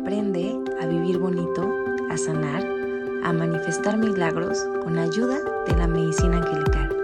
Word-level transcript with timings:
Aprende 0.00 0.58
a 0.80 0.86
vivir 0.86 1.18
bonito, 1.18 1.70
a 2.10 2.16
sanar, 2.16 2.64
a 3.22 3.32
manifestar 3.34 3.98
milagros 3.98 4.66
con 4.82 4.96
ayuda 4.96 5.38
de 5.66 5.76
la 5.76 5.86
medicina 5.86 6.38
angelical. 6.38 6.96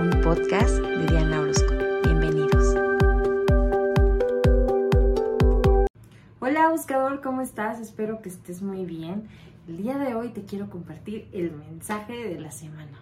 Un 0.00 0.20
podcast 0.20 0.74
de 0.74 1.06
Diana 1.06 1.42
Orozco. 1.42 1.72
Bienvenidos. 2.02 2.74
Hola 6.40 6.70
buscador, 6.72 7.20
¿cómo 7.22 7.40
estás? 7.40 7.78
Espero 7.78 8.20
que 8.20 8.30
estés 8.30 8.62
muy 8.62 8.84
bien. 8.84 9.28
El 9.68 9.76
día 9.76 9.96
de 9.96 10.16
hoy 10.16 10.30
te 10.30 10.42
quiero 10.42 10.68
compartir 10.70 11.28
el 11.32 11.52
mensaje 11.52 12.14
de 12.14 12.40
la 12.40 12.50
semana. 12.50 12.98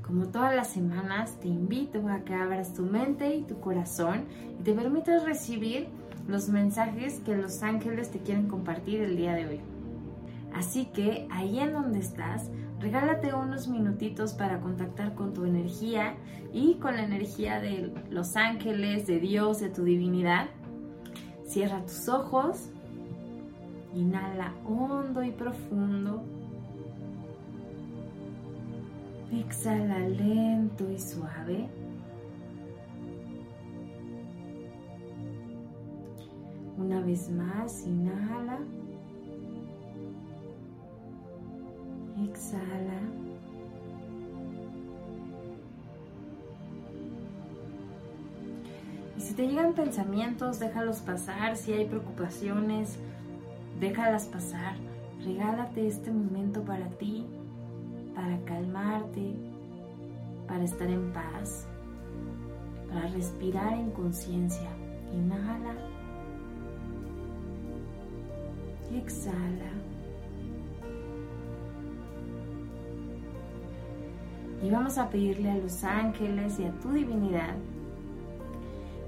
Como 0.00 0.28
todas 0.28 0.54
las 0.54 0.68
semanas, 0.68 1.38
te 1.38 1.48
invito 1.48 2.08
a 2.08 2.20
que 2.20 2.34
abras 2.34 2.72
tu 2.72 2.82
mente 2.82 3.36
y 3.36 3.42
tu 3.42 3.60
corazón 3.60 4.24
y 4.58 4.62
te 4.62 4.72
permitas 4.72 5.24
recibir 5.24 5.88
los 6.26 6.48
mensajes 6.48 7.20
que 7.20 7.36
los 7.36 7.62
ángeles 7.62 8.10
te 8.10 8.18
quieren 8.20 8.48
compartir 8.48 9.00
el 9.00 9.16
día 9.16 9.34
de 9.34 9.46
hoy. 9.46 9.60
Así 10.54 10.86
que 10.86 11.26
ahí 11.30 11.58
en 11.58 11.72
donde 11.72 11.98
estás, 11.98 12.48
regálate 12.80 13.34
unos 13.34 13.68
minutitos 13.68 14.32
para 14.34 14.60
contactar 14.60 15.14
con 15.14 15.34
tu 15.34 15.44
energía 15.44 16.14
y 16.52 16.74
con 16.74 16.96
la 16.96 17.04
energía 17.04 17.60
de 17.60 17.92
los 18.10 18.36
ángeles, 18.36 19.06
de 19.06 19.18
Dios, 19.18 19.60
de 19.60 19.68
tu 19.68 19.82
divinidad. 19.82 20.46
Cierra 21.44 21.82
tus 21.82 22.08
ojos, 22.08 22.70
inhala 23.94 24.54
hondo 24.64 25.22
y 25.22 25.32
profundo. 25.32 26.22
Exhala 29.32 29.98
lento 29.98 30.88
y 30.90 31.00
suave. 31.00 31.68
Una 36.84 37.00
vez 37.00 37.30
más, 37.30 37.86
inhala. 37.86 38.58
Exhala. 42.22 43.00
Y 49.16 49.20
si 49.22 49.32
te 49.32 49.48
llegan 49.48 49.72
pensamientos, 49.72 50.58
déjalos 50.58 50.98
pasar. 50.98 51.56
Si 51.56 51.72
hay 51.72 51.86
preocupaciones, 51.86 52.98
déjalas 53.80 54.26
pasar. 54.26 54.76
Regálate 55.24 55.86
este 55.86 56.10
momento 56.10 56.64
para 56.64 56.86
ti, 56.98 57.24
para 58.14 58.38
calmarte, 58.44 59.34
para 60.46 60.64
estar 60.64 60.90
en 60.90 61.14
paz, 61.14 61.66
para 62.90 63.06
respirar 63.08 63.72
en 63.72 63.90
conciencia. 63.90 64.68
Inhala. 65.14 65.93
Exhala. 68.98 69.72
Y 74.62 74.70
vamos 74.70 74.96
a 74.96 75.10
pedirle 75.10 75.50
a 75.50 75.56
los 75.56 75.84
ángeles 75.84 76.58
y 76.58 76.64
a 76.64 76.72
tu 76.80 76.90
divinidad 76.92 77.54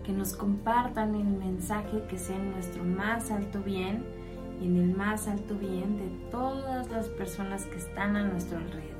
que 0.04 0.12
nos 0.12 0.36
compartan 0.36 1.14
el 1.14 1.26
mensaje 1.26 2.02
que 2.08 2.18
sea 2.18 2.36
en 2.36 2.52
nuestro 2.52 2.84
más 2.84 3.30
alto 3.30 3.60
bien 3.62 4.04
y 4.60 4.66
en 4.66 4.76
el 4.76 4.96
más 4.96 5.26
alto 5.26 5.54
bien 5.56 5.98
de 5.98 6.30
todas 6.30 6.88
las 6.90 7.08
personas 7.08 7.64
que 7.64 7.76
están 7.76 8.16
a 8.16 8.24
nuestro 8.24 8.58
alrededor. 8.58 8.96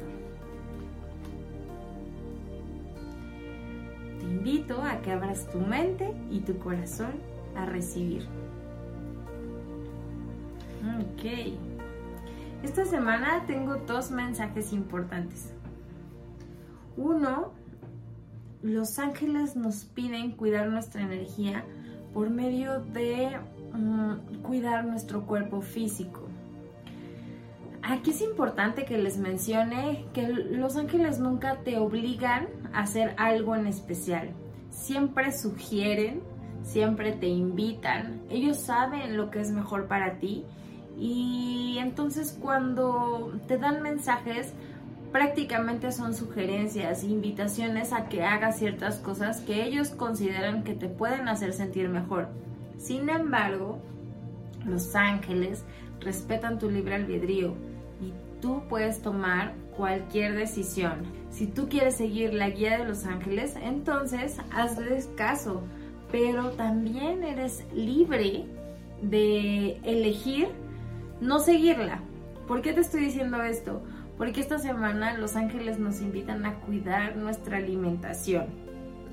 Te 4.19 4.25
invito 4.25 4.83
a 4.83 5.01
que 5.03 5.13
abras 5.13 5.49
tu 5.51 5.59
mente 5.59 6.13
y 6.31 6.41
tu 6.41 6.59
corazón 6.59 7.13
a 7.55 7.67
recibir. 7.67 8.27
Ok. 10.99 11.53
Esta 12.63 12.85
semana 12.87 13.45
tengo 13.47 13.77
dos 13.77 14.11
mensajes 14.11 14.73
importantes. 14.73 15.53
Uno, 16.97 17.53
los 18.63 18.99
ángeles 18.99 19.57
nos 19.57 19.85
piden 19.85 20.33
cuidar 20.33 20.69
nuestra 20.69 21.03
energía 21.03 21.65
por 22.15 22.31
medio 22.31 22.81
de 22.81 23.39
mm, 23.75 24.43
cuidar 24.43 24.87
nuestro 24.87 25.27
cuerpo 25.27 25.61
físico. 25.61 26.23
Aquí 27.83 28.11
es 28.11 28.23
importante 28.23 28.85
que 28.85 28.99
les 28.99 29.19
mencione 29.19 30.07
que 30.15 30.27
los 30.27 30.77
ángeles 30.77 31.21
nunca 31.21 31.59
te 31.63 31.77
obligan 31.77 32.49
a 32.73 32.81
hacer 32.81 33.15
algo 33.19 33.55
en 33.55 33.67
especial. 33.67 34.31
Siempre 34.71 35.31
sugieren, 35.31 36.23
siempre 36.63 37.13
te 37.13 37.29
invitan. 37.29 38.23
Ellos 38.31 38.57
saben 38.57 39.17
lo 39.17 39.31
que 39.31 39.41
es 39.41 39.53
mejor 39.53 39.87
para 39.87 40.19
ti 40.19 40.45
y 40.99 41.77
entonces 41.79 42.37
cuando 42.41 43.33
te 43.47 43.59
dan 43.59 43.83
mensajes, 43.83 44.53
prácticamente 45.13 45.93
son 45.93 46.15
sugerencias, 46.15 47.05
invitaciones 47.05 47.93
a 47.93 48.09
que 48.09 48.25
hagas 48.25 48.59
ciertas 48.59 48.99
cosas 48.99 49.41
que 49.41 49.65
ellos 49.65 49.91
consideran 49.91 50.65
que 50.65 50.75
te 50.75 50.89
pueden 50.89 51.29
hacer 51.29 51.53
sentir 51.53 51.89
mejor. 51.89 52.29
Sin 52.79 53.09
embargo, 53.09 53.79
los 54.65 54.95
ángeles 54.95 55.65
respetan 56.01 56.59
tu 56.59 56.71
libre 56.71 56.97
albedrío 56.97 57.55
y 58.01 58.13
tú 58.41 58.63
puedes 58.69 59.01
tomar 59.01 59.55
cualquier 59.77 60.35
decisión. 60.35 61.05
Si 61.31 61.47
tú 61.47 61.69
quieres 61.69 61.97
seguir 61.97 62.35
la 62.35 62.51
guía 62.51 62.79
de 62.79 62.85
los 62.85 63.05
ángeles, 63.05 63.55
entonces 63.63 64.39
hazles 64.51 65.09
caso, 65.17 65.63
pero 66.11 66.51
también 66.51 67.23
eres 67.23 67.65
libre 67.75 68.47
de 69.03 69.79
elegir 69.83 70.49
no 71.21 71.39
seguirla. 71.39 72.01
¿Por 72.47 72.63
qué 72.63 72.73
te 72.73 72.81
estoy 72.81 73.05
diciendo 73.05 73.43
esto? 73.43 73.83
Porque 74.19 74.41
esta 74.41 74.59
semana 74.59 75.19
los 75.19 75.37
ángeles 75.37 75.79
nos 75.79 76.01
invitan 76.01 76.47
a 76.47 76.55
cuidar 76.61 77.17
nuestra 77.17 77.59
alimentación. 77.59 78.47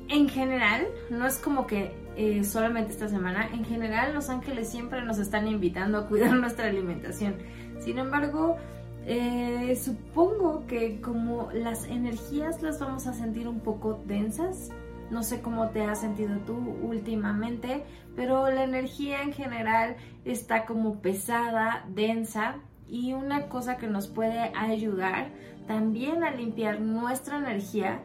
En 0.09 0.29
general, 0.29 0.87
no 1.09 1.25
es 1.25 1.37
como 1.37 1.65
que 1.65 1.91
eh, 2.15 2.43
solamente 2.43 2.91
esta 2.91 3.07
semana, 3.07 3.49
en 3.53 3.65
general 3.65 4.13
los 4.13 4.29
ángeles 4.29 4.69
siempre 4.69 5.03
nos 5.03 5.17
están 5.17 5.47
invitando 5.47 5.97
a 5.97 6.07
cuidar 6.07 6.33
nuestra 6.37 6.67
alimentación. 6.67 7.35
Sin 7.79 7.97
embargo, 7.97 8.57
eh, 9.05 9.77
supongo 9.81 10.65
que 10.67 11.01
como 11.01 11.49
las 11.53 11.85
energías 11.85 12.61
las 12.61 12.79
vamos 12.79 13.07
a 13.07 13.13
sentir 13.13 13.47
un 13.47 13.59
poco 13.59 14.01
densas, 14.05 14.69
no 15.13 15.23
sé 15.23 15.41
cómo 15.41 15.69
te 15.69 15.83
has 15.83 16.01
sentido 16.01 16.37
tú 16.39 16.57
últimamente, 16.81 17.83
pero 18.15 18.49
la 18.49 18.63
energía 18.63 19.21
en 19.21 19.31
general 19.31 19.95
está 20.25 20.65
como 20.65 21.01
pesada, 21.01 21.85
densa 21.89 22.55
y 22.87 23.13
una 23.13 23.47
cosa 23.47 23.77
que 23.77 23.87
nos 23.87 24.07
puede 24.07 24.51
ayudar 24.55 25.29
también 25.67 26.23
a 26.23 26.31
limpiar 26.31 26.81
nuestra 26.81 27.37
energía 27.37 28.01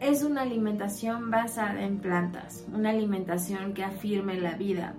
es 0.00 0.22
una 0.22 0.42
alimentación 0.42 1.30
basada 1.30 1.82
en 1.82 1.98
plantas, 1.98 2.66
una 2.72 2.90
alimentación 2.90 3.72
que 3.72 3.82
afirme 3.82 4.38
la 4.38 4.54
vida. 4.54 4.94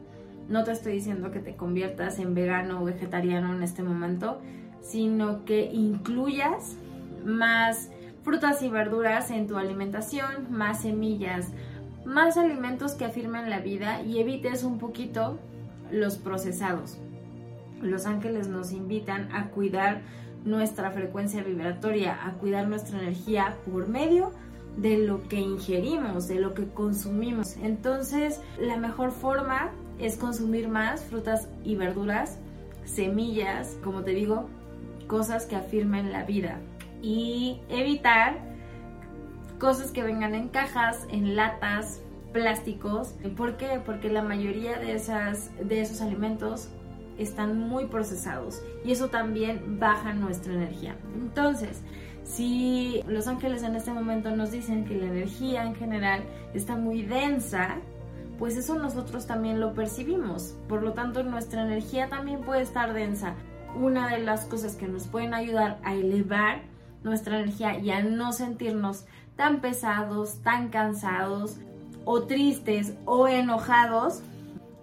No 0.49 0.63
te 0.63 0.71
estoy 0.71 0.93
diciendo 0.93 1.31
que 1.31 1.39
te 1.39 1.55
conviertas 1.55 2.19
en 2.19 2.33
vegano 2.33 2.81
o 2.81 2.85
vegetariano 2.85 3.53
en 3.53 3.61
este 3.61 3.83
momento, 3.83 4.41
sino 4.81 5.45
que 5.45 5.69
incluyas 5.71 6.77
más 7.23 7.91
frutas 8.27 8.61
y 8.61 8.67
verduras 8.67 9.31
en 9.31 9.47
tu 9.47 9.55
alimentación, 9.55 10.47
más 10.49 10.81
semillas, 10.81 11.47
más 12.03 12.35
alimentos 12.35 12.91
que 12.91 13.05
afirmen 13.05 13.49
la 13.49 13.61
vida 13.61 14.01
y 14.01 14.19
evites 14.19 14.65
un 14.65 14.79
poquito 14.79 15.39
los 15.91 16.17
procesados. 16.17 16.97
Los 17.81 18.05
ángeles 18.05 18.49
nos 18.49 18.73
invitan 18.73 19.33
a 19.33 19.47
cuidar 19.51 20.01
nuestra 20.43 20.91
frecuencia 20.91 21.41
vibratoria, 21.41 22.19
a 22.27 22.33
cuidar 22.33 22.67
nuestra 22.67 22.99
energía 22.99 23.55
por 23.65 23.87
medio 23.87 24.33
de 24.75 24.97
lo 24.97 25.25
que 25.29 25.39
ingerimos, 25.39 26.27
de 26.27 26.41
lo 26.41 26.53
que 26.53 26.67
consumimos. 26.67 27.55
Entonces, 27.55 28.41
la 28.59 28.75
mejor 28.75 29.11
forma 29.11 29.71
es 29.99 30.17
consumir 30.17 30.67
más 30.67 31.01
frutas 31.01 31.47
y 31.63 31.77
verduras, 31.77 32.39
semillas, 32.83 33.77
como 33.85 34.03
te 34.03 34.11
digo, 34.11 34.49
cosas 35.07 35.45
que 35.45 35.55
afirmen 35.55 36.11
la 36.11 36.25
vida 36.25 36.59
y 37.01 37.59
evitar 37.69 38.37
cosas 39.59 39.91
que 39.91 40.03
vengan 40.03 40.35
en 40.35 40.49
cajas, 40.49 41.05
en 41.09 41.35
latas, 41.35 42.01
plásticos. 42.31 43.15
¿Por 43.35 43.57
qué? 43.57 43.81
Porque 43.85 44.09
la 44.09 44.21
mayoría 44.21 44.77
de, 44.77 44.93
esas, 44.93 45.51
de 45.57 45.81
esos 45.81 46.01
alimentos 46.01 46.69
están 47.17 47.59
muy 47.59 47.85
procesados 47.85 48.61
y 48.85 48.91
eso 48.91 49.09
también 49.09 49.79
baja 49.79 50.13
nuestra 50.13 50.53
energía. 50.53 50.95
Entonces, 51.15 51.81
si 52.23 53.01
los 53.07 53.27
ángeles 53.27 53.63
en 53.63 53.75
este 53.75 53.91
momento 53.91 54.35
nos 54.35 54.51
dicen 54.51 54.85
que 54.85 54.95
la 54.95 55.07
energía 55.07 55.65
en 55.65 55.75
general 55.75 56.23
está 56.53 56.75
muy 56.75 57.01
densa, 57.01 57.77
pues 58.37 58.55
eso 58.55 58.75
nosotros 58.75 59.25
también 59.25 59.59
lo 59.59 59.73
percibimos. 59.73 60.55
Por 60.67 60.83
lo 60.83 60.93
tanto, 60.93 61.23
nuestra 61.23 61.63
energía 61.63 62.09
también 62.09 62.41
puede 62.41 62.61
estar 62.61 62.93
densa. 62.93 63.33
Una 63.75 64.09
de 64.09 64.19
las 64.19 64.45
cosas 64.45 64.75
que 64.75 64.87
nos 64.87 65.07
pueden 65.07 65.33
ayudar 65.33 65.79
a 65.83 65.95
elevar 65.95 66.61
nuestra 67.07 67.39
energía 67.39 67.79
y 67.79 67.91
a 67.91 68.03
no 68.03 68.31
sentirnos 68.33 69.05
tan 69.35 69.61
pesados, 69.61 70.41
tan 70.41 70.69
cansados 70.69 71.57
o 72.05 72.23
tristes 72.23 72.93
o 73.05 73.27
enojados 73.27 74.21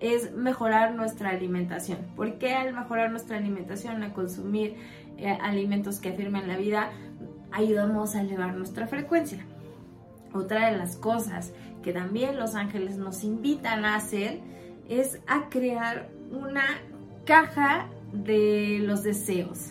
es 0.01 0.33
mejorar 0.33 0.95
nuestra 0.95 1.31
alimentación. 1.31 1.99
¿Por 2.17 2.39
qué 2.39 2.55
al 2.55 2.75
mejorar 2.75 3.11
nuestra 3.11 3.39
alimentación, 3.39 4.03
a 4.03 4.13
consumir 4.13 4.77
eh, 5.17 5.39
alimentos 5.41 6.01
que 6.01 6.11
afirman 6.11 6.49
la 6.49 6.57
vida, 6.57 6.91
ayudamos 7.53 8.15
a 8.15 8.21
elevar 8.21 8.55
nuestra 8.55 8.87
frecuencia? 8.87 9.47
Otra 10.35 10.71
de 10.71 10.77
las 10.77 10.97
cosas 10.97 11.53
que 11.83 11.93
también 11.93 12.37
los 12.39 12.55
ángeles 12.55 12.97
nos 12.97 13.25
invitan 13.25 13.85
a 13.85 13.97
hacer 13.97 14.41
es 14.89 15.21
a 15.27 15.49
crear 15.49 16.11
una 16.31 16.65
caja 17.25 17.89
de 18.13 18.81
los 18.83 19.03
deseos. 19.03 19.71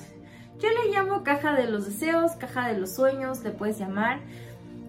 Yo 0.63 0.69
le 0.69 0.92
llamo 0.94 1.24
caja 1.24 1.56
de 1.56 1.69
los 1.69 1.86
deseos, 1.86 2.38
caja 2.38 2.69
de 2.69 2.80
los 2.80 2.95
sueños, 2.95 3.44
le 3.44 3.51
puedes 3.51 3.77
llamar. 3.77 4.19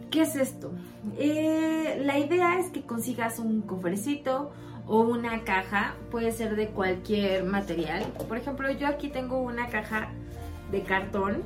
¿Qué 0.08 0.22
es 0.22 0.36
esto? 0.36 0.70
Eh, 1.18 2.00
la 2.06 2.16
idea 2.16 2.60
es 2.60 2.70
que 2.70 2.82
consigas 2.82 3.40
un 3.40 3.60
cofrecito 3.60 4.52
o 4.86 5.00
una 5.00 5.42
caja, 5.42 5.96
puede 6.12 6.30
ser 6.30 6.54
de 6.54 6.68
cualquier 6.68 7.42
material. 7.42 8.04
Por 8.28 8.36
ejemplo, 8.36 8.70
yo 8.70 8.86
aquí 8.86 9.08
tengo 9.08 9.42
una 9.42 9.66
caja 9.66 10.10
de 10.70 10.84
cartón. 10.84 11.42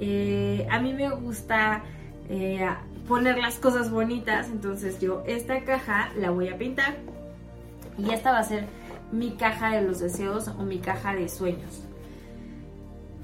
Eh, 0.00 0.66
a 0.70 0.80
mí 0.80 0.94
me 0.94 1.10
gusta 1.10 1.82
eh, 2.30 2.66
poner 3.06 3.36
las 3.36 3.56
cosas 3.56 3.90
bonitas, 3.90 4.48
entonces 4.48 4.98
yo 4.98 5.22
esta 5.26 5.62
caja 5.64 6.08
la 6.16 6.30
voy 6.30 6.48
a 6.48 6.56
pintar 6.56 6.96
y 7.98 8.14
esta 8.14 8.32
va 8.32 8.38
a 8.38 8.44
ser 8.44 8.64
mi 9.12 9.32
caja 9.32 9.72
de 9.74 9.82
los 9.82 9.98
deseos 9.98 10.48
o 10.48 10.62
mi 10.62 10.78
caja 10.78 11.14
de 11.14 11.28
sueños. 11.28 11.87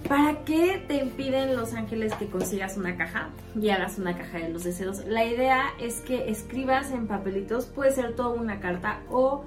¿Para 0.09 0.45
qué 0.45 0.85
te 0.87 0.97
impiden 0.97 1.57
los 1.57 1.73
ángeles 1.73 2.13
que 2.15 2.27
consigas 2.27 2.77
una 2.77 2.97
caja 2.97 3.31
y 3.59 3.71
hagas 3.71 3.99
una 3.99 4.17
caja 4.17 4.39
de 4.39 4.51
los 4.51 4.63
deseos? 4.63 5.05
La 5.07 5.25
idea 5.25 5.65
es 5.81 6.01
que 6.01 6.31
escribas 6.31 6.91
en 6.91 7.07
papelitos, 7.07 7.67
puede 7.67 7.91
ser 7.91 8.15
toda 8.15 8.31
una 8.31 8.61
carta 8.61 9.01
o 9.11 9.45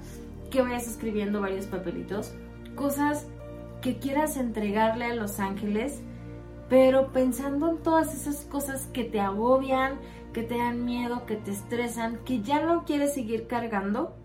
que 0.50 0.60
vayas 0.60 0.88
escribiendo 0.88 1.40
varios 1.40 1.66
papelitos, 1.66 2.32
cosas 2.74 3.26
que 3.82 3.98
quieras 3.98 4.36
entregarle 4.36 5.04
a 5.04 5.14
los 5.14 5.38
ángeles, 5.38 6.00
pero 6.68 7.12
pensando 7.12 7.70
en 7.70 7.78
todas 7.78 8.12
esas 8.12 8.44
cosas 8.44 8.88
que 8.92 9.04
te 9.04 9.20
agobian, 9.20 9.94
que 10.32 10.42
te 10.42 10.58
dan 10.58 10.84
miedo, 10.84 11.24
que 11.24 11.36
te 11.36 11.52
estresan, 11.52 12.18
que 12.24 12.42
ya 12.42 12.64
no 12.64 12.84
quieres 12.84 13.14
seguir 13.14 13.46
cargando 13.46 14.16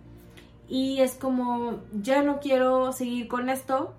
y 0.68 1.02
es 1.02 1.14
como, 1.14 1.82
ya 2.02 2.24
no 2.24 2.40
quiero 2.40 2.92
seguir 2.92 3.28
con 3.28 3.50
esto, 3.50 3.94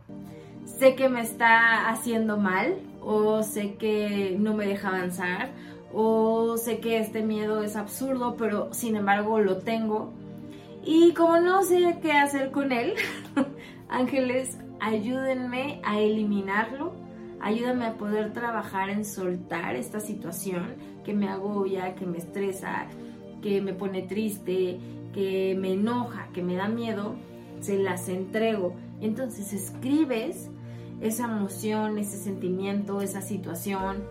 sé 0.64 0.94
que 0.94 1.08
me 1.08 1.20
está 1.20 1.88
haciendo 1.88 2.36
mal 2.36 2.76
o 3.00 3.42
sé 3.42 3.74
que 3.74 4.36
no 4.38 4.54
me 4.54 4.66
deja 4.66 4.88
avanzar 4.88 5.50
o 5.92 6.56
sé 6.56 6.80
que 6.80 6.98
este 6.98 7.22
miedo 7.22 7.62
es 7.62 7.76
absurdo, 7.76 8.36
pero 8.36 8.72
sin 8.72 8.96
embargo 8.96 9.38
lo 9.38 9.58
tengo. 9.58 10.12
Y 10.84 11.14
como 11.14 11.38
no 11.38 11.62
sé 11.62 11.98
qué 12.02 12.12
hacer 12.12 12.50
con 12.50 12.72
él, 12.72 12.94
ángeles, 13.88 14.58
ayúdenme 14.80 15.80
a 15.84 16.00
eliminarlo, 16.00 16.92
ayúdame 17.40 17.86
a 17.86 17.94
poder 17.94 18.32
trabajar 18.32 18.90
en 18.90 19.04
soltar 19.04 19.76
esta 19.76 20.00
situación 20.00 20.74
que 21.04 21.14
me 21.14 21.28
agobia, 21.28 21.94
que 21.94 22.06
me 22.06 22.18
estresa, 22.18 22.86
que 23.40 23.60
me 23.60 23.72
pone 23.72 24.02
triste, 24.02 24.78
que 25.14 25.56
me 25.58 25.74
enoja, 25.74 26.28
que 26.34 26.42
me 26.42 26.56
da 26.56 26.68
miedo, 26.68 27.14
se 27.60 27.78
las 27.78 28.08
entrego. 28.08 28.74
Entonces 29.00 29.52
escribes 29.52 30.50
esa 31.00 31.24
emoción, 31.24 31.98
ese 31.98 32.16
sentimiento, 32.16 33.00
esa 33.00 33.20
situación, 33.20 34.04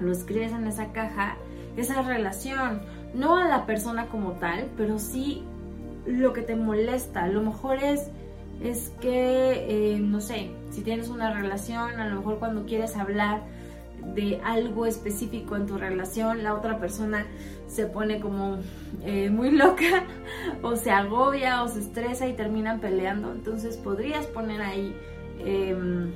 lo 0.00 0.12
escribes 0.12 0.52
en 0.52 0.66
esa 0.66 0.92
caja, 0.92 1.36
esa 1.76 2.02
relación, 2.02 2.82
no 3.14 3.36
a 3.36 3.44
la 3.44 3.66
persona 3.66 4.06
como 4.06 4.32
tal, 4.32 4.68
pero 4.76 4.98
sí 4.98 5.42
lo 6.06 6.32
que 6.32 6.42
te 6.42 6.56
molesta. 6.56 7.26
Lo 7.28 7.42
mejor 7.42 7.78
es, 7.82 8.10
es 8.62 8.90
que, 9.00 9.94
eh, 9.94 9.98
no 9.98 10.20
sé, 10.20 10.50
si 10.70 10.82
tienes 10.82 11.08
una 11.08 11.32
relación, 11.32 12.00
a 12.00 12.08
lo 12.08 12.16
mejor 12.16 12.38
cuando 12.38 12.66
quieres 12.66 12.96
hablar 12.96 13.42
de 14.14 14.40
algo 14.44 14.86
específico 14.86 15.56
en 15.56 15.66
tu 15.66 15.78
relación, 15.78 16.42
la 16.42 16.54
otra 16.54 16.80
persona 16.80 17.26
se 17.68 17.86
pone 17.86 18.20
como 18.20 18.58
eh, 19.04 19.30
muy 19.30 19.50
loca 19.50 20.04
o 20.62 20.76
se 20.76 20.90
agobia 20.90 21.62
o 21.62 21.68
se 21.68 21.80
estresa 21.80 22.26
y 22.26 22.34
terminan 22.34 22.80
peleando. 22.80 23.32
Entonces 23.32 23.76
podrías 23.76 24.26
poner 24.26 24.60
ahí 24.60 24.94
em, 25.44 26.12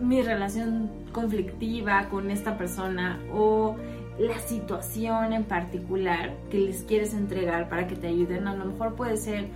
mi 0.00 0.22
relación 0.22 0.90
conflictiva 1.12 2.08
con 2.08 2.30
esta 2.30 2.56
persona 2.56 3.20
o 3.32 3.76
la 4.18 4.38
situación 4.40 5.32
en 5.32 5.44
particular 5.44 6.34
que 6.50 6.58
les 6.58 6.82
quieres 6.82 7.14
entregar 7.14 7.68
para 7.68 7.86
que 7.86 7.96
te 7.96 8.08
ayuden. 8.08 8.46
A 8.46 8.54
lo 8.54 8.66
mejor 8.66 8.94
puede 8.94 9.16
ser, 9.16 9.48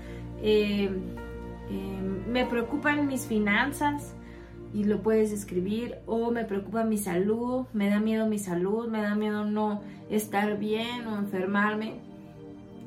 em, 0.43 1.00
em, 1.70 2.31
me 2.31 2.44
preocupan 2.47 3.06
mis 3.06 3.26
finanzas 3.26 4.14
y 4.73 4.85
lo 4.85 5.02
puedes 5.02 5.32
escribir 5.32 5.97
o 6.06 6.31
me 6.31 6.44
preocupa 6.44 6.85
mi 6.85 6.99
salud, 6.99 7.67
me 7.73 7.88
da 7.88 8.00
miedo 8.00 8.26
mi 8.26 8.38
salud, 8.38 8.88
me 8.88 9.02
da 9.02 9.14
miedo 9.14 9.44
no 9.44 9.82
estar 10.11 10.59
bien 10.59 11.06
o 11.06 11.17
enfermarme. 11.17 12.00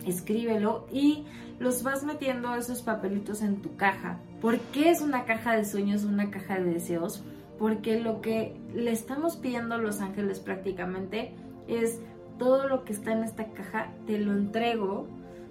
Escríbelo 0.05 0.87
y 0.91 1.25
los 1.59 1.83
vas 1.83 2.03
metiendo 2.03 2.55
esos 2.55 2.81
papelitos 2.81 3.41
en 3.41 3.61
tu 3.61 3.75
caja. 3.75 4.19
¿Por 4.41 4.59
qué 4.59 4.89
es 4.89 5.01
una 5.01 5.25
caja 5.25 5.55
de 5.55 5.65
sueños, 5.65 6.05
una 6.05 6.31
caja 6.31 6.59
de 6.59 6.73
deseos? 6.73 7.23
Porque 7.57 7.99
lo 7.99 8.21
que 8.21 8.55
le 8.73 8.91
estamos 8.91 9.35
pidiendo 9.35 9.75
a 9.75 9.79
los 9.79 9.99
ángeles 9.99 10.39
prácticamente 10.39 11.33
es 11.67 11.99
todo 12.37 12.67
lo 12.67 12.85
que 12.85 12.93
está 12.93 13.11
en 13.11 13.23
esta 13.23 13.45
caja, 13.47 13.89
te 14.07 14.17
lo 14.17 14.31
entrego 14.31 15.07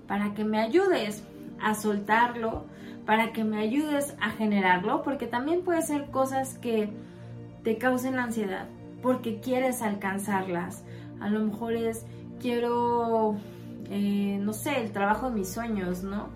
para 0.06 0.32
que 0.32 0.44
me 0.44 0.58
ayudes 0.58 1.22
a 1.60 1.74
soltarlo, 1.74 2.64
para 3.04 3.32
que 3.32 3.44
me 3.44 3.58
ayudes 3.58 4.16
a 4.20 4.30
generarlo, 4.30 5.02
porque 5.02 5.26
también 5.26 5.62
puede 5.62 5.82
ser 5.82 6.06
cosas 6.06 6.58
que 6.58 6.88
te 7.62 7.76
causen 7.76 8.18
ansiedad, 8.18 8.68
porque 9.02 9.40
quieres 9.40 9.82
alcanzarlas. 9.82 10.82
A 11.20 11.28
lo 11.28 11.40
mejor 11.40 11.74
es, 11.74 12.06
quiero, 12.40 13.36
eh, 13.90 14.38
no 14.40 14.54
sé, 14.54 14.80
el 14.80 14.92
trabajo 14.92 15.28
de 15.28 15.36
mis 15.36 15.48
sueños, 15.50 16.02
¿no? 16.02 16.28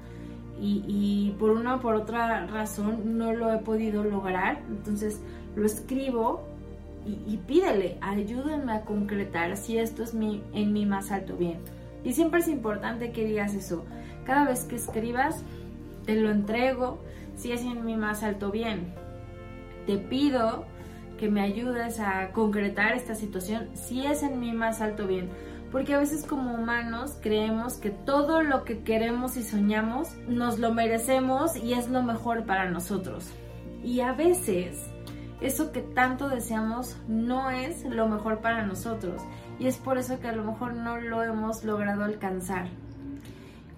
Y, 0.64 1.34
por 1.40 1.50
una 1.50 1.74
o 1.74 1.80
por 1.80 1.96
otra 1.96 2.46
razón 2.46 3.18
no 3.18 3.32
lo 3.32 3.52
he 3.52 3.58
podido 3.58 4.04
lograr, 4.04 4.62
entonces 4.68 5.20
lo 5.56 5.66
escribo 5.66 6.44
y, 7.04 7.36
pídele, 7.38 7.98
ayúdenme 8.00 8.72
a 8.72 8.82
concretar 8.82 9.56
si 9.56 9.78
esto 9.78 10.04
es 10.04 10.14
mi, 10.14 10.40
en 10.52 10.72
mi 10.72 10.86
más 10.86 11.10
alto 11.10 11.36
bien. 11.36 11.58
Y 12.04 12.12
siempre 12.12 12.40
es 12.40 12.48
importante 12.48 13.10
que 13.10 13.24
digas 13.24 13.54
eso. 13.54 13.84
Cada 14.24 14.44
vez 14.44 14.64
que 14.64 14.76
escribas, 14.76 15.42
te 16.06 16.14
lo 16.14 16.30
entrego 16.30 16.98
si 17.36 17.50
es 17.50 17.62
en 17.62 17.84
mi 17.84 17.96
más 17.96 18.22
alto 18.22 18.52
bien. 18.52 18.94
Te 19.86 19.98
pido 19.98 20.64
que 21.18 21.28
me 21.28 21.40
ayudes 21.40 21.98
a 21.98 22.30
concretar 22.30 22.92
esta 22.92 23.16
situación 23.16 23.68
si 23.74 24.06
es 24.06 24.22
en 24.22 24.38
mi 24.38 24.52
más 24.52 24.80
alto 24.80 25.08
bien. 25.08 25.28
Porque 25.72 25.94
a 25.94 25.98
veces 25.98 26.24
como 26.24 26.54
humanos 26.54 27.16
creemos 27.22 27.74
que 27.74 27.90
todo 27.90 28.42
lo 28.42 28.64
que 28.64 28.84
queremos 28.84 29.38
y 29.38 29.42
soñamos 29.42 30.14
nos 30.28 30.58
lo 30.58 30.74
merecemos 30.74 31.56
y 31.56 31.72
es 31.72 31.88
lo 31.88 32.02
mejor 32.02 32.44
para 32.44 32.70
nosotros. 32.70 33.32
Y 33.82 34.00
a 34.00 34.12
veces 34.12 34.86
eso 35.40 35.72
que 35.72 35.80
tanto 35.80 36.28
deseamos 36.28 36.96
no 37.08 37.50
es 37.50 37.84
lo 37.84 38.06
mejor 38.06 38.40
para 38.40 38.64
nosotros. 38.64 39.22
Y 39.58 39.66
es 39.66 39.78
por 39.78 39.98
eso 39.98 40.20
que 40.20 40.28
a 40.28 40.36
lo 40.36 40.44
mejor 40.44 40.74
no 40.74 41.00
lo 41.00 41.22
hemos 41.24 41.64
logrado 41.64 42.04
alcanzar. 42.04 42.68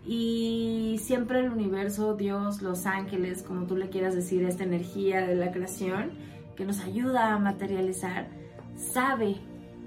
Y 0.05 1.01
siempre 1.03 1.41
el 1.41 1.51
universo, 1.51 2.15
Dios, 2.15 2.61
los 2.61 2.85
ángeles, 2.85 3.43
como 3.43 3.67
tú 3.67 3.77
le 3.77 3.89
quieras 3.89 4.15
decir, 4.15 4.45
esta 4.45 4.65
energía 4.65 5.27
de 5.27 5.35
la 5.35 5.53
creación 5.53 6.13
que 6.57 6.67
nos 6.67 6.81
ayuda 6.81 7.33
a 7.33 7.39
materializar, 7.39 8.29
sabe 8.77 9.37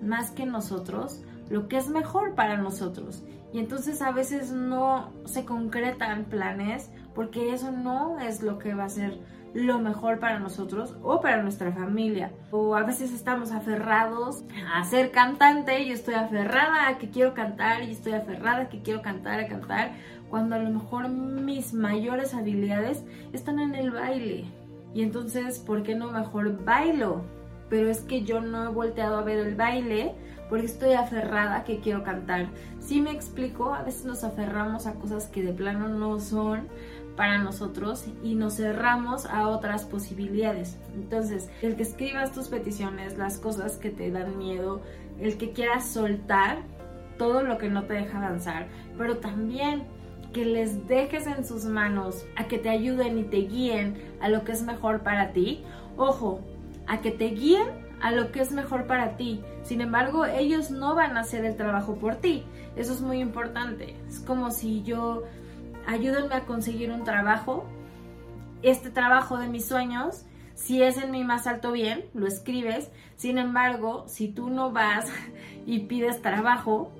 más 0.02 0.32
que 0.32 0.46
nosotros 0.46 1.22
lo 1.50 1.68
que 1.68 1.78
es 1.78 1.90
mejor 1.90 2.36
para 2.36 2.58
nosotros. 2.58 3.24
Y 3.54 3.60
entonces 3.60 4.02
a 4.02 4.12
veces 4.12 4.52
no 4.52 5.12
se 5.26 5.46
concretan 5.46 6.26
planes 6.26 6.92
porque 7.16 7.54
eso 7.54 7.72
no 7.72 8.20
es 8.20 8.44
lo 8.44 8.60
que 8.60 8.74
va 8.74 8.86
a 8.86 8.90
ser 8.90 9.20
lo 9.54 9.80
mejor 9.80 10.20
para 10.20 10.40
nosotros 10.40 10.96
o 11.02 11.22
para 11.22 11.42
nuestra 11.42 11.72
familia. 11.72 12.32
O 12.52 12.76
a 12.76 12.84
veces 12.84 13.12
estamos 13.12 13.52
aferrados 13.52 14.44
a 14.74 14.84
ser 14.84 15.12
cantante 15.12 15.82
y 15.82 15.92
estoy 15.92 16.14
aferrada 16.14 16.88
a 16.88 16.98
que 16.98 17.10
quiero 17.10 17.34
cantar 17.34 17.84
y 17.84 17.92
estoy 17.92 18.14
aferrada 18.14 18.64
a 18.64 18.70
que 18.70 18.82
quiero 18.82 19.02
cantar, 19.02 19.40
a 19.40 19.48
cantar, 19.48 19.94
cuando 20.30 20.56
a 20.56 20.60
lo 20.60 20.70
mejor 20.70 21.10
mis 21.10 21.74
mayores 21.74 22.34
habilidades 22.34 23.04
están 23.34 23.60
en 23.60 23.74
el 23.76 23.92
baile. 23.92 24.46
Y 24.94 25.02
entonces, 25.02 25.60
¿por 25.60 25.84
qué 25.84 25.96
no 25.96 26.12
mejor 26.12 26.64
bailo? 26.64 27.24
Pero 27.70 27.90
es 27.90 28.02
que 28.02 28.24
yo 28.24 28.42
no 28.42 28.66
he 28.66 28.68
volteado 28.68 29.18
a 29.18 29.24
ver 29.24 29.40
el 29.40 29.56
baile 29.56 30.16
porque 30.50 30.66
estoy 30.66 30.94
aferrada 30.94 31.64
que 31.64 31.80
quiero 31.80 32.04
cantar. 32.04 32.48
Si 32.80 33.02
me 33.02 33.12
explico, 33.12 33.74
a 33.74 33.84
veces 33.84 34.06
nos 34.06 34.24
aferramos 34.24 34.88
a 34.88 34.94
cosas 34.94 35.28
que 35.28 35.44
de 35.44 35.54
plano 35.54 35.90
no 35.90 36.20
son 36.20 36.68
para 37.16 37.40
nosotros 37.40 38.06
y 38.24 38.36
nos 38.36 38.56
cerramos 38.58 39.26
a 39.26 39.48
otras 39.50 39.86
posibilidades. 39.86 40.78
Entonces, 40.94 41.50
el 41.62 41.76
que 41.76 41.84
escribas 41.84 42.32
tus 42.32 42.48
peticiones, 42.48 43.18
las 43.18 43.40
cosas 43.40 43.78
que 43.78 43.90
te 43.90 44.12
dan 44.12 44.38
miedo, 44.38 44.82
el 45.20 45.38
que 45.38 45.52
quieras 45.52 45.86
soltar 45.86 46.60
todo 47.18 47.42
lo 47.42 47.58
que 47.58 47.70
no 47.70 47.84
te 47.84 47.96
deja 47.96 48.20
avanzar, 48.20 48.68
pero 48.98 49.18
también 49.18 49.84
que 50.32 50.46
les 50.46 50.88
dejes 50.88 51.26
en 51.26 51.46
sus 51.46 51.66
manos, 51.66 52.26
a 52.36 52.48
que 52.48 52.60
te 52.60 52.70
ayuden 52.70 53.18
y 53.18 53.24
te 53.24 53.38
guíen 53.38 53.98
a 54.22 54.30
lo 54.30 54.44
que 54.44 54.52
es 54.52 54.62
mejor 54.62 55.02
para 55.02 55.32
ti. 55.32 55.64
Ojo, 55.98 56.42
a 56.86 57.02
que 57.02 57.12
te 57.12 57.30
guíen 57.30 57.87
a 58.02 58.12
lo 58.12 58.32
que 58.32 58.42
es 58.42 58.52
mejor 58.52 58.86
para 58.86 59.18
ti. 59.18 59.44
Sin 59.64 59.82
embargo, 59.82 60.26
ellos 60.26 60.72
no 60.72 60.96
van 60.96 61.18
a 61.18 61.22
hacer 61.22 61.46
el 61.46 61.56
trabajo 61.56 61.96
por 61.96 62.16
ti. 62.16 62.44
Eso 62.76 62.94
es 62.94 63.02
muy 63.02 63.20
importante. 63.20 63.96
Es 64.08 64.20
como 64.20 64.52
si 64.52 64.84
yo, 64.84 65.24
ayúdenme 65.86 66.36
a 66.36 66.46
conseguir 66.46 66.92
un 66.92 67.04
trabajo, 67.04 67.66
este 68.62 68.90
trabajo 68.90 69.38
de 69.38 69.48
mis 69.48 69.66
sueños, 69.66 70.26
si 70.56 70.82
es 70.82 70.98
en 70.98 71.12
mi 71.12 71.24
más 71.24 71.46
alto 71.46 71.72
bien, 71.72 72.06
lo 72.14 72.28
escribes. 72.28 72.90
Sin 73.16 73.38
embargo, 73.38 74.06
si 74.08 74.28
tú 74.28 74.50
no 74.50 74.72
vas 74.72 75.12
y 75.66 75.80
pides 75.82 76.22
trabajo, 76.22 76.92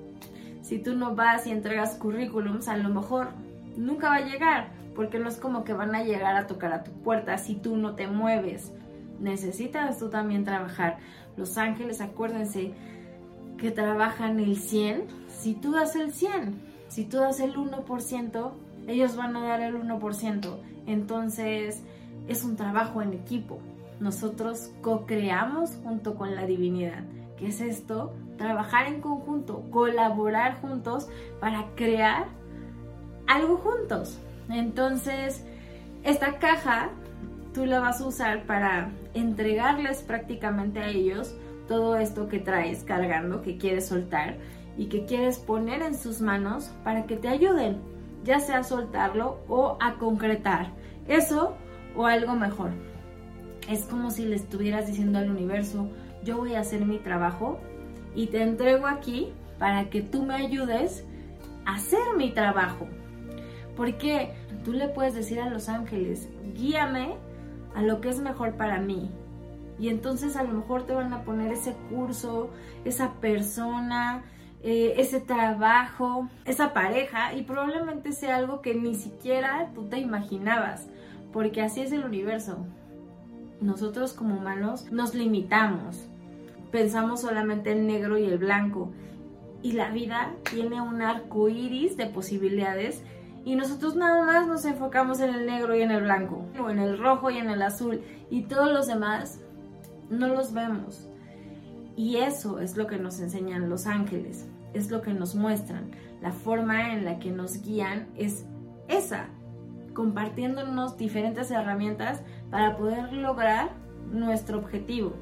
si 0.62 0.78
tú 0.78 0.94
no 0.94 1.14
vas 1.14 1.46
y 1.46 1.50
entregas 1.50 1.94
currículums, 1.94 2.68
a 2.68 2.76
lo 2.76 2.88
mejor 2.88 3.30
nunca 3.76 4.10
va 4.10 4.16
a 4.16 4.24
llegar, 4.24 4.68
porque 4.94 5.18
no 5.18 5.28
es 5.28 5.36
como 5.36 5.64
que 5.64 5.72
van 5.72 5.94
a 5.94 6.02
llegar 6.02 6.36
a 6.36 6.46
tocar 6.46 6.72
a 6.72 6.84
tu 6.84 6.90
puerta 6.90 7.38
si 7.38 7.54
tú 7.54 7.76
no 7.76 7.94
te 7.94 8.06
mueves. 8.06 8.72
Necesitas 9.20 9.98
tú 9.98 10.10
también 10.10 10.44
trabajar. 10.44 10.98
Los 11.36 11.58
ángeles, 11.58 12.00
acuérdense 12.00 12.72
que 13.56 13.70
trabajan 13.70 14.40
el 14.40 14.56
100. 14.56 15.04
Si 15.28 15.54
tú 15.54 15.72
das 15.72 15.96
el 15.96 16.12
100, 16.12 16.60
si 16.88 17.04
tú 17.04 17.18
das 17.18 17.40
el 17.40 17.56
1%, 17.56 18.52
ellos 18.86 19.16
van 19.16 19.36
a 19.36 19.42
dar 19.46 19.60
el 19.60 19.76
1%. 19.76 20.56
Entonces, 20.86 21.82
es 22.26 22.44
un 22.44 22.56
trabajo 22.56 23.02
en 23.02 23.12
equipo. 23.12 23.58
Nosotros 24.00 24.70
co-creamos 24.80 25.76
junto 25.82 26.14
con 26.14 26.34
la 26.34 26.46
divinidad. 26.46 27.04
¿Qué 27.36 27.48
es 27.48 27.60
esto? 27.60 28.14
trabajar 28.38 28.86
en 28.86 29.02
conjunto, 29.02 29.64
colaborar 29.70 30.58
juntos 30.62 31.08
para 31.40 31.66
crear 31.74 32.28
algo 33.26 33.58
juntos. 33.58 34.18
Entonces, 34.48 35.44
esta 36.04 36.38
caja 36.38 36.88
tú 37.58 37.66
la 37.66 37.80
vas 37.80 38.00
a 38.00 38.06
usar 38.06 38.44
para 38.44 38.92
entregarles 39.14 40.02
prácticamente 40.02 40.78
a 40.78 40.90
ellos 40.90 41.34
todo 41.66 41.96
esto 41.96 42.28
que 42.28 42.38
traes 42.38 42.84
cargando, 42.84 43.42
que 43.42 43.58
quieres 43.58 43.88
soltar 43.88 44.36
y 44.76 44.86
que 44.86 45.06
quieres 45.06 45.40
poner 45.40 45.82
en 45.82 45.98
sus 45.98 46.20
manos 46.20 46.70
para 46.84 47.06
que 47.06 47.16
te 47.16 47.26
ayuden, 47.26 47.80
ya 48.22 48.38
sea 48.38 48.58
a 48.58 48.62
soltarlo 48.62 49.40
o 49.48 49.76
a 49.80 49.94
concretar 49.94 50.70
eso 51.08 51.56
o 51.96 52.06
algo 52.06 52.36
mejor. 52.36 52.70
Es 53.68 53.86
como 53.86 54.12
si 54.12 54.24
le 54.24 54.36
estuvieras 54.36 54.86
diciendo 54.86 55.18
al 55.18 55.28
universo, 55.28 55.88
yo 56.22 56.36
voy 56.36 56.54
a 56.54 56.60
hacer 56.60 56.84
mi 56.84 56.98
trabajo 56.98 57.58
y 58.14 58.28
te 58.28 58.40
entrego 58.40 58.86
aquí 58.86 59.32
para 59.58 59.90
que 59.90 60.00
tú 60.00 60.22
me 60.22 60.34
ayudes 60.34 61.04
a 61.66 61.74
hacer 61.74 62.14
mi 62.16 62.30
trabajo. 62.30 62.86
Porque 63.76 64.30
tú 64.64 64.72
le 64.72 64.86
puedes 64.86 65.16
decir 65.16 65.40
a 65.40 65.50
los 65.50 65.68
ángeles, 65.68 66.28
guíame 66.54 67.16
a 67.74 67.82
lo 67.82 68.00
que 68.00 68.08
es 68.08 68.20
mejor 68.20 68.54
para 68.56 68.80
mí. 68.80 69.10
Y 69.78 69.88
entonces 69.88 70.36
a 70.36 70.42
lo 70.42 70.52
mejor 70.52 70.86
te 70.86 70.94
van 70.94 71.12
a 71.12 71.22
poner 71.22 71.52
ese 71.52 71.76
curso, 71.90 72.50
esa 72.84 73.12
persona, 73.14 74.24
eh, 74.62 74.94
ese 74.96 75.20
trabajo, 75.20 76.28
esa 76.44 76.72
pareja 76.72 77.32
y 77.34 77.42
probablemente 77.42 78.12
sea 78.12 78.36
algo 78.36 78.60
que 78.60 78.74
ni 78.74 78.96
siquiera 78.96 79.70
tú 79.72 79.84
te 79.84 79.98
imaginabas, 79.98 80.88
porque 81.32 81.62
así 81.62 81.80
es 81.80 81.92
el 81.92 82.04
universo. 82.04 82.66
Nosotros 83.60 84.12
como 84.14 84.36
humanos 84.36 84.90
nos 84.90 85.14
limitamos, 85.14 86.08
pensamos 86.72 87.20
solamente 87.20 87.70
en 87.70 87.86
negro 87.86 88.18
y 88.18 88.24
el 88.24 88.38
blanco. 88.38 88.90
Y 89.62 89.72
la 89.72 89.90
vida 89.90 90.34
tiene 90.50 90.80
un 90.80 91.02
arco 91.02 91.48
iris 91.48 91.96
de 91.96 92.06
posibilidades 92.06 93.02
y 93.44 93.56
nosotros 93.56 93.96
nada 93.96 94.24
más 94.24 94.46
nos 94.46 94.64
enfocamos 94.64 95.20
en 95.20 95.34
el 95.34 95.46
negro 95.46 95.74
y 95.74 95.82
en 95.82 95.90
el 95.90 96.02
blanco, 96.02 96.44
o 96.60 96.70
en 96.70 96.78
el 96.78 96.98
rojo 96.98 97.30
y 97.30 97.38
en 97.38 97.50
el 97.50 97.62
azul, 97.62 98.02
y 98.30 98.42
todos 98.42 98.70
los 98.72 98.86
demás 98.86 99.40
no 100.10 100.28
los 100.28 100.52
vemos. 100.52 101.08
Y 101.96 102.16
eso 102.16 102.60
es 102.60 102.76
lo 102.76 102.86
que 102.86 102.98
nos 102.98 103.20
enseñan 103.20 103.68
los 103.68 103.86
ángeles, 103.86 104.46
es 104.74 104.90
lo 104.90 105.02
que 105.02 105.12
nos 105.12 105.34
muestran. 105.34 105.90
La 106.20 106.32
forma 106.32 106.92
en 106.92 107.04
la 107.04 107.18
que 107.18 107.30
nos 107.30 107.62
guían 107.62 108.08
es 108.16 108.44
esa, 108.88 109.26
compartiéndonos 109.94 110.96
diferentes 110.96 111.50
herramientas 111.50 112.22
para 112.50 112.76
poder 112.76 113.12
lograr 113.12 113.70
nuestro 114.12 114.58
objetivo. 114.58 115.14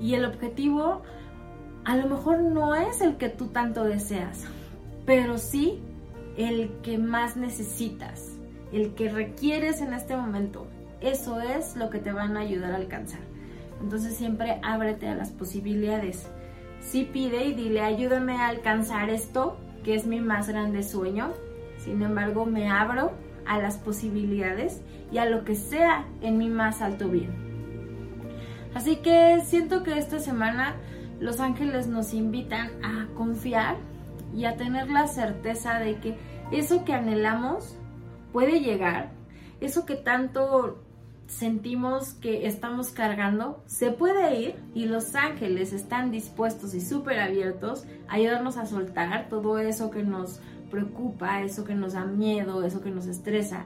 Y 0.00 0.14
el 0.14 0.24
objetivo 0.24 1.02
a 1.84 1.96
lo 1.96 2.08
mejor 2.08 2.40
no 2.40 2.74
es 2.74 3.00
el 3.00 3.16
que 3.16 3.28
tú 3.28 3.46
tanto 3.46 3.84
deseas, 3.84 4.44
pero 5.06 5.38
sí 5.38 5.80
el 6.36 6.70
que 6.82 6.98
más 6.98 7.36
necesitas, 7.36 8.36
el 8.72 8.94
que 8.94 9.08
requieres 9.08 9.80
en 9.80 9.92
este 9.94 10.16
momento. 10.16 10.66
Eso 11.00 11.40
es 11.40 11.76
lo 11.76 11.90
que 11.90 11.98
te 11.98 12.12
van 12.12 12.36
a 12.36 12.40
ayudar 12.40 12.72
a 12.72 12.76
alcanzar. 12.76 13.20
Entonces 13.80 14.16
siempre 14.16 14.58
ábrete 14.62 15.08
a 15.08 15.14
las 15.14 15.30
posibilidades. 15.30 16.26
Sí 16.80 17.08
pide 17.10 17.44
y 17.44 17.54
dile, 17.54 17.80
ayúdame 17.82 18.34
a 18.34 18.48
alcanzar 18.48 19.10
esto, 19.10 19.58
que 19.84 19.94
es 19.94 20.06
mi 20.06 20.20
más 20.20 20.48
grande 20.48 20.82
sueño. 20.82 21.32
Sin 21.78 22.02
embargo, 22.02 22.46
me 22.46 22.70
abro 22.70 23.12
a 23.46 23.58
las 23.58 23.76
posibilidades 23.78 24.80
y 25.12 25.18
a 25.18 25.26
lo 25.26 25.44
que 25.44 25.54
sea 25.54 26.06
en 26.20 26.38
mi 26.38 26.48
más 26.48 26.82
alto 26.82 27.08
bien. 27.08 27.30
Así 28.74 28.96
que 28.96 29.40
siento 29.44 29.82
que 29.82 29.98
esta 29.98 30.18
semana 30.18 30.76
los 31.20 31.40
ángeles 31.40 31.86
nos 31.86 32.12
invitan 32.12 32.70
a 32.84 33.06
confiar 33.14 33.76
y 34.36 34.44
a 34.44 34.56
tener 34.56 34.90
la 34.90 35.06
certeza 35.08 35.78
de 35.78 35.98
que 35.98 36.16
eso 36.52 36.84
que 36.84 36.92
anhelamos 36.92 37.76
puede 38.32 38.60
llegar, 38.60 39.10
eso 39.60 39.86
que 39.86 39.96
tanto 39.96 40.82
sentimos 41.26 42.12
que 42.14 42.46
estamos 42.46 42.90
cargando, 42.90 43.64
se 43.66 43.90
puede 43.90 44.38
ir 44.38 44.54
y 44.74 44.84
los 44.84 45.14
ángeles 45.14 45.72
están 45.72 46.10
dispuestos 46.10 46.74
y 46.74 46.80
súper 46.80 47.18
abiertos 47.18 47.84
a 48.08 48.14
ayudarnos 48.14 48.56
a 48.58 48.66
soltar 48.66 49.28
todo 49.28 49.58
eso 49.58 49.90
que 49.90 50.02
nos 50.02 50.40
preocupa, 50.70 51.42
eso 51.42 51.64
que 51.64 51.74
nos 51.74 51.94
da 51.94 52.04
miedo, 52.04 52.62
eso 52.62 52.80
que 52.80 52.90
nos 52.90 53.06
estresa 53.06 53.64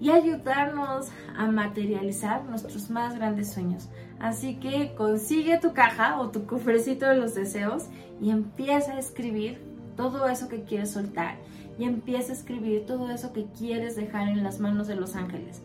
y 0.00 0.10
ayudarnos 0.10 1.10
a 1.36 1.46
materializar 1.46 2.44
nuestros 2.44 2.90
más 2.90 3.14
grandes 3.14 3.52
sueños. 3.52 3.88
Así 4.18 4.56
que 4.56 4.94
consigue 4.96 5.58
tu 5.58 5.74
caja 5.74 6.18
o 6.20 6.30
tu 6.30 6.46
cofrecito 6.46 7.06
de 7.06 7.16
los 7.16 7.34
deseos 7.34 7.86
y 8.20 8.30
empieza 8.30 8.94
a 8.94 8.98
escribir 8.98 9.71
todo 9.96 10.28
eso 10.28 10.48
que 10.48 10.62
quieres 10.62 10.90
soltar 10.90 11.36
y 11.78 11.84
empieza 11.84 12.32
a 12.32 12.36
escribir 12.36 12.86
todo 12.86 13.10
eso 13.10 13.32
que 13.32 13.46
quieres 13.46 13.96
dejar 13.96 14.28
en 14.28 14.42
las 14.42 14.60
manos 14.60 14.86
de 14.86 14.96
los 14.96 15.16
ángeles. 15.16 15.62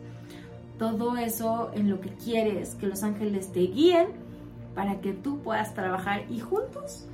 Todo 0.78 1.16
eso 1.16 1.70
en 1.74 1.90
lo 1.90 2.00
que 2.00 2.10
quieres 2.10 2.74
que 2.74 2.86
los 2.86 3.02
ángeles 3.02 3.52
te 3.52 3.60
guíen 3.60 4.08
para 4.74 5.00
que 5.00 5.12
tú 5.12 5.40
puedas 5.40 5.74
trabajar 5.74 6.22
y 6.30 6.40
juntos 6.40 7.06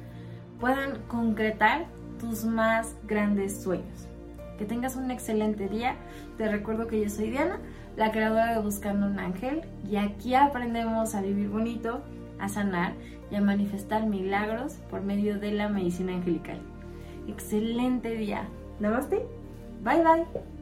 puedan 0.61 1.02
concretar 1.09 1.87
tus 2.18 2.44
más 2.44 2.94
grandes 3.06 3.62
sueños. 3.62 4.09
Que 4.59 4.64
tengas 4.64 4.97
un 4.97 5.11
excelente 5.11 5.68
día. 5.68 5.97
Te 6.38 6.49
recuerdo 6.49 6.87
que 6.87 7.00
yo 7.02 7.11
soy 7.11 7.30
Diana, 7.30 7.59
la 7.97 8.12
creadora 8.12 8.54
de 8.54 8.61
Buscando 8.61 9.06
un 9.06 9.18
Ángel, 9.18 9.62
y 9.90 9.97
aquí 9.97 10.35
aprendemos 10.35 11.14
a 11.14 11.23
vivir 11.23 11.49
bonito, 11.49 12.02
a 12.38 12.49
sanar 12.49 12.94
y 13.30 13.35
a 13.35 13.40
manifestar 13.40 14.06
milagros 14.06 14.75
por 14.90 15.02
medio 15.02 15.38
de 15.38 15.52
la 15.52 15.68
medicina 15.68 16.14
angelical. 16.14 16.61
Excelente 17.28 18.14
día. 18.14 18.49
Namaste. 18.81 19.26
Bye 19.83 20.02
bye. 20.02 20.53